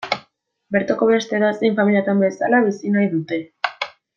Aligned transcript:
Bertoko 0.75 1.09
beste 1.11 1.37
edozein 1.39 1.77
familiatan 1.81 2.25
bezala 2.27 2.65
bizi 2.71 2.95
nahi 2.97 3.13
dute. 3.17 3.43